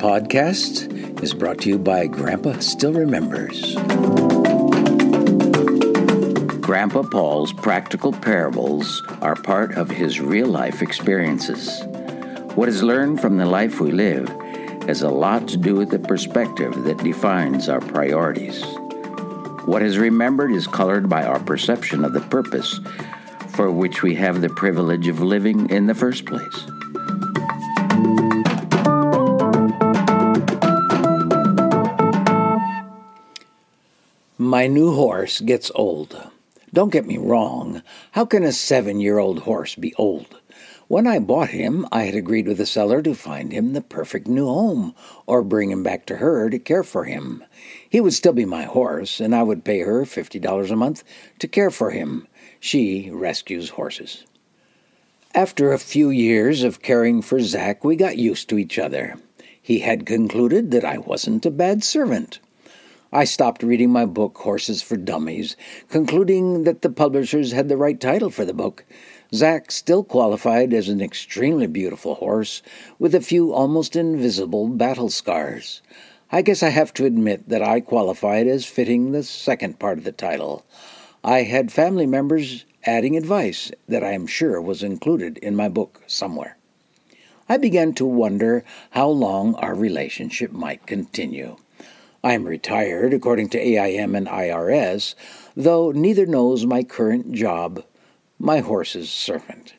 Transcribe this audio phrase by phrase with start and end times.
[0.00, 3.74] podcast is brought to you by Grandpa Still Remembers.
[6.62, 11.82] Grandpa Paul's practical parables are part of his real life experiences.
[12.54, 14.26] What is learned from the life we live
[14.86, 18.64] has a lot to do with the perspective that defines our priorities.
[19.66, 22.80] What is remembered is colored by our perception of the purpose
[23.48, 26.70] for which we have the privilege of living in the first place.
[34.50, 36.28] My new horse gets old.
[36.74, 37.84] Don't get me wrong.
[38.10, 40.40] How can a seven year old horse be old?
[40.88, 44.26] When I bought him, I had agreed with the seller to find him the perfect
[44.26, 44.92] new home,
[45.24, 47.44] or bring him back to her to care for him.
[47.88, 51.04] He would still be my horse, and I would pay her $50 a month
[51.38, 52.26] to care for him.
[52.58, 54.24] She rescues horses.
[55.32, 59.14] After a few years of caring for Zack, we got used to each other.
[59.62, 62.40] He had concluded that I wasn't a bad servant.
[63.12, 65.56] I stopped reading my book, Horses for Dummies,
[65.88, 68.84] concluding that the publishers had the right title for the book.
[69.34, 72.62] Zack still qualified as an extremely beautiful horse
[73.00, 75.82] with a few almost invisible battle scars.
[76.30, 80.04] I guess I have to admit that I qualified as fitting the second part of
[80.04, 80.64] the title.
[81.24, 86.00] I had family members adding advice that I am sure was included in my book
[86.06, 86.56] somewhere.
[87.48, 91.56] I began to wonder how long our relationship might continue.
[92.22, 95.14] I am retired according to AIM and IRS,
[95.56, 97.82] though neither knows my current job,
[98.38, 99.72] my horse's servant.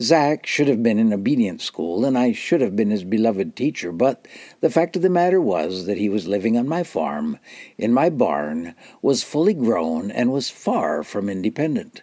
[0.00, 3.92] Zack should have been in obedience school, and I should have been his beloved teacher,
[3.92, 4.26] but
[4.60, 7.38] the fact of the matter was that he was living on my farm,
[7.76, 12.02] in my barn, was fully grown, and was far from independent.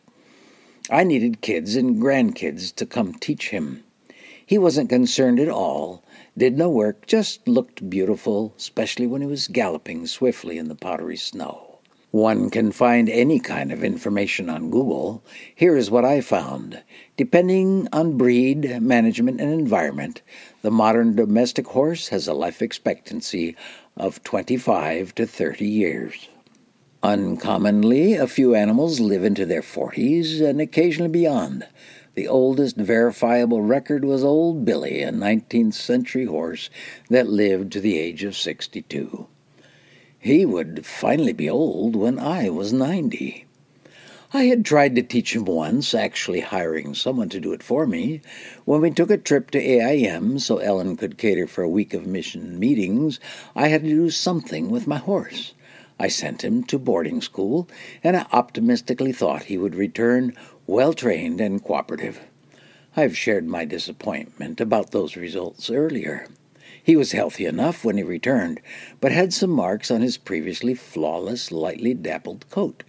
[0.91, 3.83] I needed kids and grandkids to come teach him.
[4.45, 6.03] He wasn't concerned at all
[6.37, 11.17] did no work, just looked beautiful, especially when he was galloping swiftly in the powdery
[11.17, 11.79] snow.
[12.11, 15.23] One can find any kind of information on Google.
[15.55, 16.83] Here is what I found.
[17.15, 20.21] Depending on breed, management, and environment,
[20.61, 23.55] the modern domestic horse has a life expectancy
[23.95, 26.27] of 25 to 30 years.
[27.01, 31.65] Uncommonly, a few animals live into their 40s and occasionally beyond.
[32.13, 36.69] The oldest verifiable record was Old Billy, a 19th century horse
[37.09, 39.27] that lived to the age of 62.
[40.19, 43.45] He would finally be old when I was 90.
[44.33, 48.19] I had tried to teach him once, actually hiring someone to do it for me.
[48.65, 52.05] When we took a trip to AIM so Ellen could cater for a week of
[52.05, 53.21] mission meetings,
[53.55, 55.53] I had to do something with my horse.
[55.99, 57.69] I sent him to boarding school,
[58.03, 60.35] and I optimistically thought he would return
[60.71, 62.21] well trained and cooperative.
[62.95, 66.29] I've shared my disappointment about those results earlier.
[66.81, 68.61] He was healthy enough when he returned,
[69.01, 72.83] but had some marks on his previously flawless, lightly dappled coat.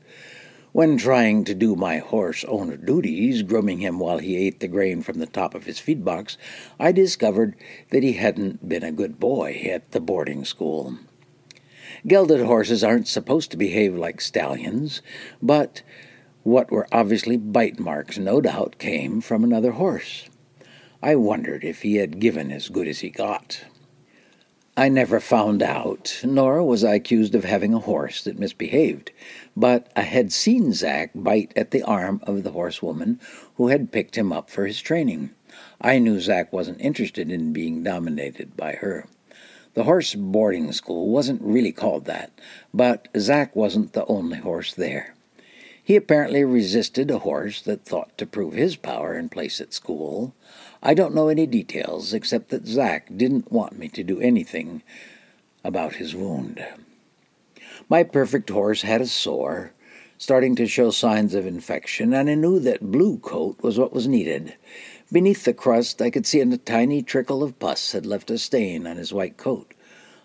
[0.70, 5.02] When trying to do my horse owner duties, grooming him while he ate the grain
[5.02, 6.38] from the top of his feed box,
[6.78, 7.56] I discovered
[7.90, 10.98] that he hadn't been a good boy at the boarding school.
[12.06, 15.02] Gelded horses aren't supposed to behave like stallions,
[15.42, 15.82] but
[16.42, 20.28] what were obviously bite marks, no doubt, came from another horse.
[21.02, 23.64] I wondered if he had given as good as he got.
[24.76, 29.10] I never found out, nor was I accused of having a horse that misbehaved,
[29.54, 33.20] but I had seen Zack bite at the arm of the horsewoman
[33.56, 35.30] who had picked him up for his training.
[35.80, 39.06] I knew Zack wasn't interested in being dominated by her.
[39.74, 42.32] The horse boarding school wasn't really called that,
[42.72, 45.14] but Zack wasn't the only horse there.
[45.84, 50.32] He apparently resisted a horse that thought to prove his power and place at school.
[50.80, 54.84] I don't know any details except that Zack didn't want me to do anything
[55.64, 56.64] about his wound.
[57.88, 59.72] My perfect horse had a sore,
[60.18, 64.54] starting to show signs of infection, and I knew that Blu-Kote was what was needed.
[65.10, 68.86] Beneath the crust, I could see a tiny trickle of pus had left a stain
[68.86, 69.74] on his white coat.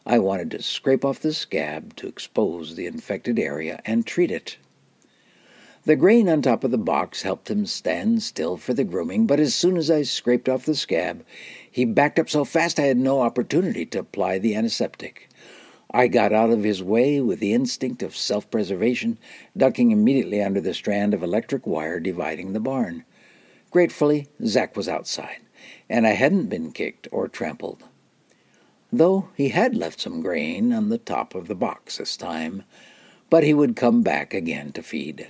[0.05, 4.57] I wanted to scrape off the scab to expose the infected area and treat it.
[5.87, 9.39] The grain on top of the box helped him stand still for the grooming, but
[9.39, 11.23] as soon as I scraped off the scab,
[11.71, 15.29] he backed up so fast I had no opportunity to apply the antiseptic.
[15.89, 19.17] I got out of his way with the instinct of self preservation,
[19.55, 23.05] ducking immediately under the strand of electric wire dividing the barn.
[23.71, 25.39] Gratefully, Zack was outside,
[25.89, 27.83] and I hadn't been kicked or trampled.
[28.91, 32.63] Though he had left some grain on the top of the box this time,
[33.29, 35.29] but he would come back again to feed.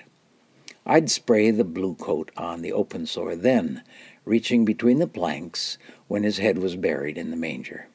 [0.89, 3.84] I'd spray the Blu-Kote on the open sore then,
[4.24, 7.89] reaching between the planks when his head was buried in the manger.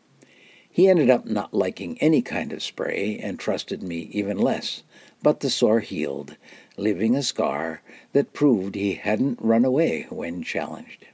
[0.71, 4.83] He ended up not liking any kind of spray and trusted me even less,
[5.23, 6.37] but the sore healed,
[6.77, 7.81] leaving a scar
[8.13, 11.07] that proved he hadn't run away when challenged.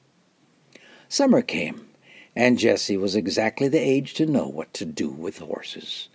[1.09, 1.87] Summer came,
[2.35, 6.09] and Jessie was exactly the age to know what to do with horses.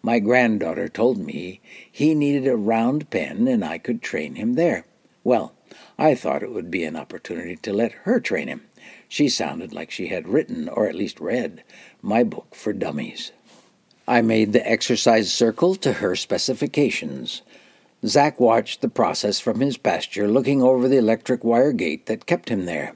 [0.00, 1.60] My granddaughter told me
[1.92, 4.86] he needed a round pen and I could train him there.
[5.24, 5.54] Well,
[5.98, 8.66] I thought it would be an opportunity to let her train him.
[9.08, 11.64] She sounded like she had written, or at least read,
[12.02, 13.32] my book for dummies.
[14.06, 17.40] I made the exercise circle to her specifications.
[18.04, 22.50] Zack watched the process from his pasture, looking over the electric wire gate that kept
[22.50, 22.92] him there.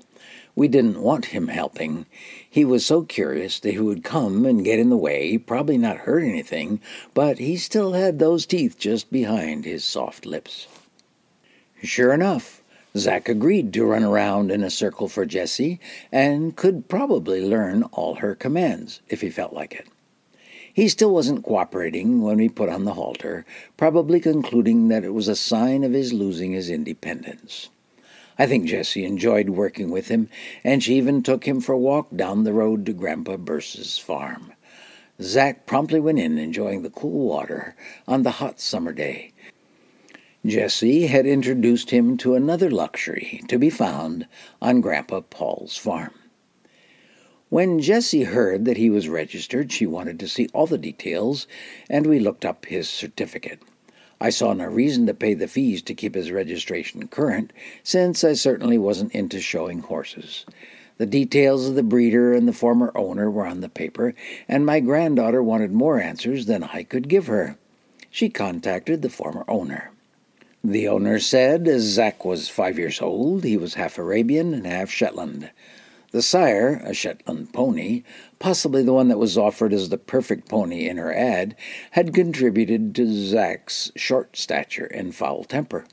[0.54, 2.04] We didn't want him helping.
[2.50, 5.98] He was so curious that he would come and get in the way, probably not
[5.98, 6.80] hurt anything,
[7.14, 10.66] but he still had those teeth just behind his soft lips.
[11.82, 12.62] Sure enough,
[12.96, 15.78] Zack agreed to run around in a circle for Jessie
[16.10, 19.86] and could probably learn all her commands if he felt like it.
[20.72, 23.44] He still wasn't cooperating when we put on the halter,
[23.76, 27.68] probably concluding that it was a sign of his losing his independence.
[28.38, 30.28] I think Jessie enjoyed working with him,
[30.62, 34.52] and she even took him for a walk down the road to Grandpa Burse's farm.
[35.20, 37.74] Zack promptly went in, enjoying the cool water
[38.06, 39.32] on the hot summer day,
[40.46, 44.28] Jessie had introduced him to another luxury to be found
[44.62, 46.14] on Grandpa Paul's farm.
[47.48, 51.48] When Jessie heard that he was registered, she wanted to see all the details,
[51.90, 53.58] and we looked up his certificate.
[54.20, 57.52] I saw no reason to pay the fees to keep his registration current,
[57.82, 60.46] since I certainly wasn't into showing horses.
[60.98, 64.14] The details of the breeder and the former owner were on the paper,
[64.46, 67.56] and my granddaughter wanted more answers than I could give her.
[68.10, 69.90] She contacted the former owner.
[70.64, 74.90] The owner said as Zack was five years old, he was half Arabian and half
[74.90, 75.50] Shetland.
[76.10, 78.02] The sire, a Shetland pony,
[78.40, 81.54] possibly the one that was offered as the perfect pony in her ad,
[81.92, 85.86] had contributed to Zack's short stature and foul temper.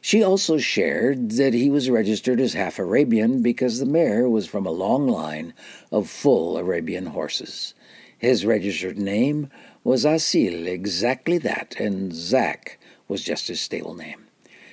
[0.00, 4.64] She also shared that he was registered as half Arabian because the mare was from
[4.64, 5.54] a long line
[5.90, 7.74] of full Arabian horses.
[8.16, 9.48] His registered name
[9.82, 12.78] was Asil, exactly that, and Zack
[13.12, 14.24] was just his stable name.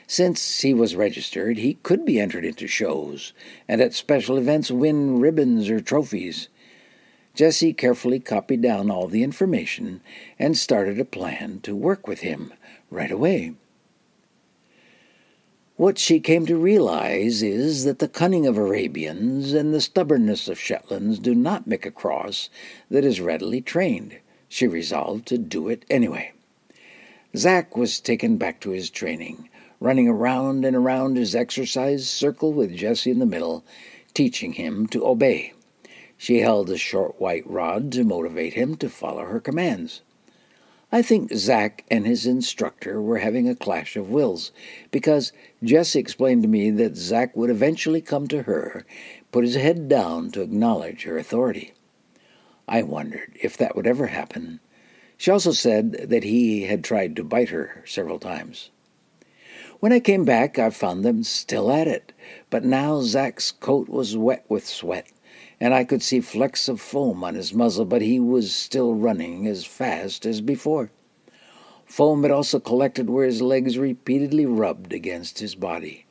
[0.07, 3.33] Since he was registered, he could be entered into shows
[3.67, 6.47] and at special events win ribbons or trophies.
[7.35, 9.99] Jessie carefully copied down all the information
[10.39, 12.53] and started a plan to work with him
[12.89, 13.55] right away.
[15.75, 20.57] What she came to realize is that the cunning of Arabians and the stubbornness of
[20.57, 22.49] Shetlands do not make a cross
[22.89, 24.17] that is readily trained.
[24.47, 26.31] She resolved to do it anyway.
[27.37, 29.49] Zack was taken back to his training,
[29.79, 33.63] running around and around his exercise circle with Jessie in the middle,
[34.15, 35.53] teaching him to obey.
[36.17, 40.01] She held a short white rod to motivate him to follow her commands.
[40.91, 44.51] I think Zack and his instructor were having a clash of wills,
[44.89, 45.31] because
[45.63, 48.87] Jessie explained to me that Zack would eventually come to her,
[49.31, 51.73] put his head down to acknowledge her authority.
[52.67, 54.61] I wondered if that would ever happen
[55.19, 58.69] she also said that he had tried to bite her several times.
[59.81, 62.13] When I came back, I found them still at it,
[62.49, 65.11] but now Zack's coat was wet with sweat,
[65.59, 69.45] and I could see flecks of foam on his muzzle, but he was still running
[69.45, 70.89] as fast as before.
[71.85, 76.05] Foam had also collected where his legs repeatedly rubbed against his body.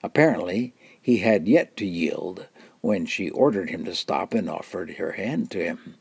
[0.00, 2.46] Apparently, he had yet to yield
[2.82, 5.96] when she ordered him to stop and offered her hand to him.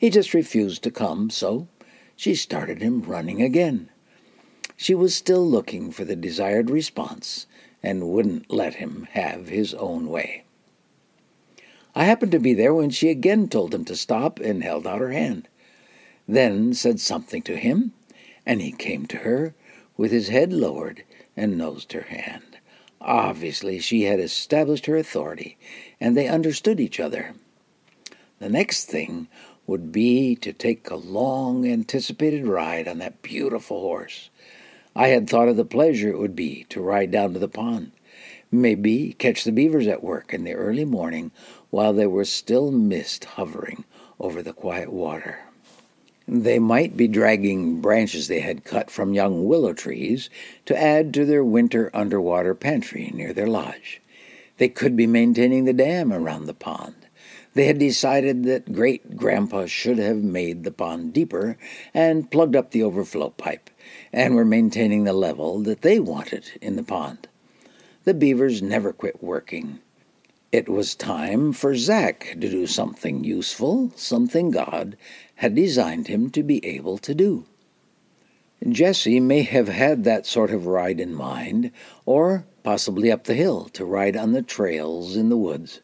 [0.00, 1.68] He just refused to come, so
[2.16, 3.90] she started him running again.
[4.74, 7.44] She was still looking for the desired response
[7.82, 10.44] and wouldn't let him have his own way.
[11.94, 15.02] I happened to be there when she again told him to stop and held out
[15.02, 15.48] her hand,
[16.26, 17.92] then said something to him,
[18.46, 19.54] and he came to her
[19.98, 21.04] with his head lowered
[21.36, 22.56] and nosed her hand.
[23.02, 25.58] Obviously, she had established her authority,
[26.00, 27.34] and they understood each other.
[28.38, 29.28] The next thing
[29.70, 34.28] would be to take a long anticipated ride on that beautiful horse.
[34.96, 37.92] I had thought of the pleasure it would be to ride down to the pond,
[38.50, 41.30] maybe catch the beavers at work in the early morning
[41.70, 43.84] while there was still mist hovering
[44.18, 45.38] over the quiet water.
[46.26, 50.30] They might be dragging branches they had cut from young willow trees
[50.66, 54.02] to add to their winter underwater pantry near their lodge.
[54.58, 56.99] They could be maintaining the dam around the pond.
[57.54, 61.58] They had decided that great grandpa should have made the pond deeper
[61.92, 63.70] and plugged up the overflow pipe,
[64.12, 67.26] and were maintaining the level that they wanted in the pond.
[68.04, 69.80] The beavers never quit working.
[70.52, 74.96] It was time for Zack to do something useful, something God
[75.36, 77.46] had designed him to be able to do.
[78.68, 81.70] Jessie may have had that sort of ride in mind,
[82.04, 85.80] or possibly up the hill to ride on the trails in the woods.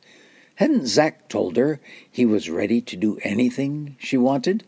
[0.56, 4.64] Hadn't Zack told her he was ready to do anything she wanted?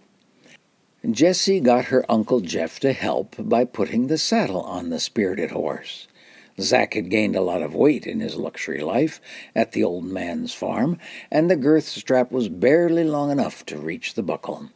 [1.11, 6.07] Jessie got her Uncle Jeff to help by putting the saddle on the spirited horse.
[6.61, 9.19] Zack had gained a lot of weight in his luxury life
[9.55, 10.99] at the old man's farm,
[11.31, 14.69] and the girth strap was barely long enough to reach the buckle.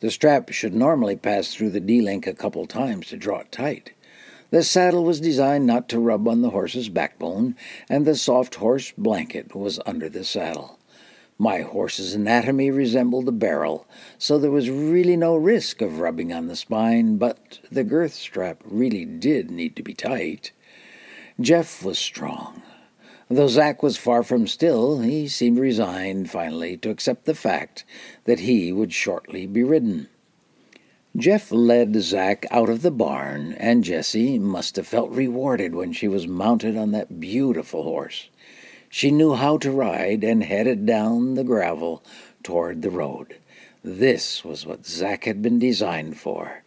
[0.00, 3.50] The strap should normally pass through the D link a couple times to draw it
[3.50, 3.92] tight.
[4.54, 7.56] The saddle was designed not to rub on the horse's backbone,
[7.88, 10.78] and the soft horse blanket was under the saddle.
[11.36, 13.84] My horse's anatomy resembled a barrel,
[14.16, 18.62] so there was really no risk of rubbing on the spine, but the girth strap
[18.64, 20.52] really did need to be tight.
[21.40, 22.62] Jeff was strong.
[23.28, 27.84] Though Zack was far from still, he seemed resigned finally to accept the fact
[28.22, 30.10] that he would shortly be ridden.
[31.16, 36.08] Jeff led Zack out of the barn, and Jessie must have felt rewarded when she
[36.08, 38.28] was mounted on that beautiful horse.
[38.88, 42.02] She knew how to ride and headed down the gravel
[42.42, 43.36] toward the road.
[43.84, 46.64] This was what Zack had been designed for.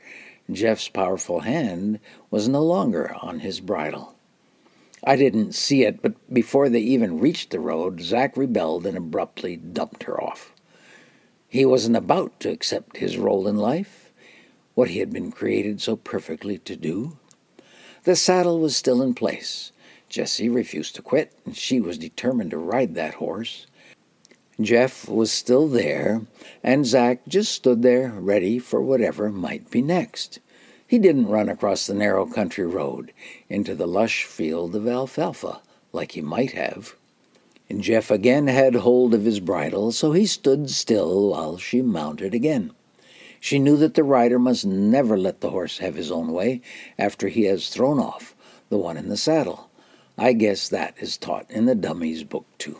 [0.50, 2.00] Jeff's powerful hand
[2.32, 4.16] was no longer on his bridle.
[5.04, 9.58] I didn't see it, but before they even reached the road, Zack rebelled and abruptly
[9.58, 10.54] dumped her off.
[11.50, 14.07] He wasn't about to accept his role in life,
[14.78, 17.18] what he had been created so perfectly to do.
[18.04, 19.72] The saddle was still in place.
[20.08, 23.66] Jessie refused to quit, and she was determined to ride that horse.
[24.62, 26.22] Jeff was still there,
[26.64, 30.38] and Zack just stood there, ready for whatever might be next.
[30.86, 33.12] He didn't run across the narrow country road
[33.50, 35.60] into the lush field of alfalfa
[35.92, 36.94] like he might have.
[37.68, 42.36] And Jeff again had hold of his bridle, so he stood still while she mounted
[42.36, 42.74] again.
[43.40, 46.62] She knew that the rider must never let the horse have his own way
[46.98, 48.36] after he has thrown off
[48.70, 49.70] the one in the saddle.
[50.18, 52.80] I guess that is taught in the Dummies book, too.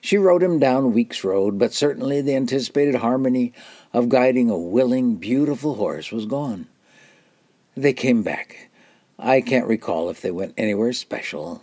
[0.00, 3.52] She rode him down Weeks Road, but certainly the anticipated harmony
[3.92, 6.66] of guiding a willing, beautiful horse was gone.
[7.76, 8.68] They came back.
[9.18, 11.62] I can't recall if they went anywhere special.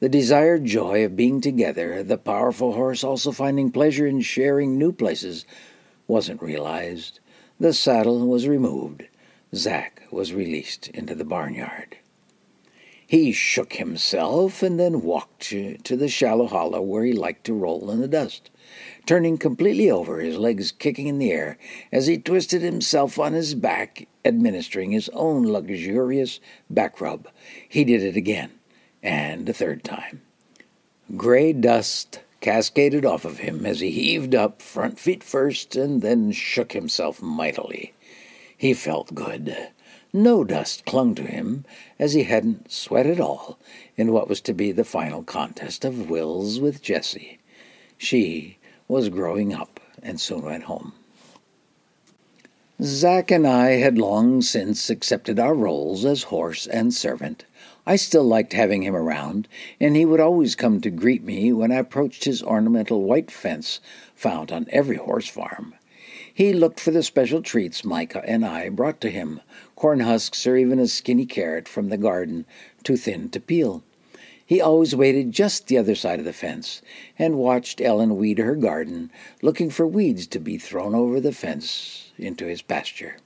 [0.00, 4.92] The desired joy of being together, the powerful horse also finding pleasure in sharing new
[4.92, 5.46] places,
[6.06, 7.20] wasn't realized.
[7.58, 9.04] The saddle was removed.
[9.54, 11.98] Zack was released into the barnyard.
[13.06, 17.90] He shook himself and then walked to the shallow hollow where he liked to roll
[17.90, 18.50] in the dust
[19.06, 21.58] turning completely over, his legs kicking in the air,
[21.92, 27.28] as he twisted himself on his back, administering his own luxurious back rub.
[27.68, 28.50] He did it again,
[29.02, 30.22] and a third time.
[31.16, 36.30] Gray dust cascaded off of him as he heaved up, front feet first, and then
[36.30, 37.92] shook himself mightily.
[38.56, 39.70] He felt good.
[40.12, 41.64] No dust clung to him,
[41.98, 43.58] as he hadn't sweat at all
[43.96, 47.40] in what was to be the final contest of wills with Jessie.
[47.98, 50.92] She was growing up and soon went home.
[52.80, 57.44] Zack and I had long since accepted our roles as horse and servant.
[57.88, 59.46] I still liked having him around,
[59.78, 63.78] and he would always come to greet me when I approached his ornamental white fence
[64.12, 65.74] found on every horse farm.
[66.34, 69.40] He looked for the special treats Micah and I brought to him
[69.76, 72.44] corn husks or even a skinny carrot from the garden,
[72.82, 73.84] too thin to peel.
[74.44, 76.82] He always waited just the other side of the fence
[77.18, 79.12] and watched Ellen weed her garden,
[79.42, 83.16] looking for weeds to be thrown over the fence into his pasture.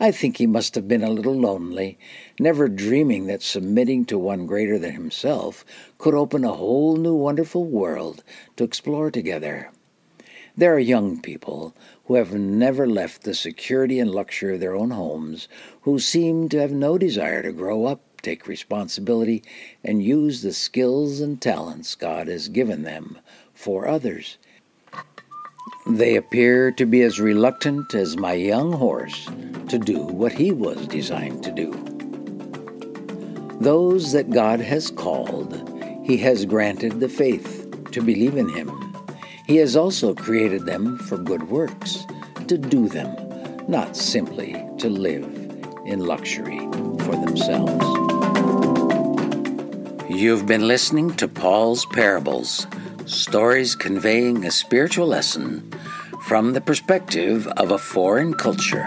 [0.00, 1.98] I think he must have been a little lonely,
[2.38, 5.64] never dreaming that submitting to one greater than himself
[5.98, 8.22] could open a whole new wonderful world
[8.56, 9.70] to explore together.
[10.56, 11.74] There are young people
[12.06, 15.48] who have never left the security and luxury of their own homes,
[15.82, 19.42] who seem to have no desire to grow up take responsibility,
[19.84, 23.18] and use the skills and talents God has given them
[23.52, 24.38] for others.
[25.86, 29.26] They appear to be as reluctant as my young horse
[29.68, 31.72] to do what he was designed to do.
[33.60, 35.52] Those that God has called,
[36.02, 38.70] he has granted the faith to believe in him.
[39.46, 42.06] He has also created them for good works,
[42.48, 43.14] to do them,
[43.68, 45.24] not simply to live
[45.84, 46.60] in luxury
[47.04, 47.84] for themselves.
[50.08, 52.66] You've been listening to Paul's Parables,
[53.14, 55.72] stories conveying a spiritual lesson
[56.26, 58.84] from the perspective of a foreign culture.